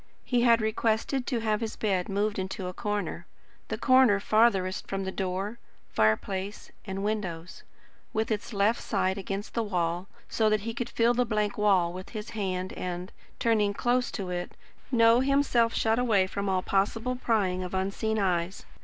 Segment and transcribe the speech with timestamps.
[0.25, 3.27] He had requested to have his bed moved into a corner
[3.67, 7.61] the corner farthest from door, fireplace, and windows
[8.11, 11.93] with its left side against the wall, so that he could feel the blank wall
[11.93, 14.53] with his hand and, turning close to it,
[14.91, 18.65] know himself shut away from all possible prying of unseen eyes.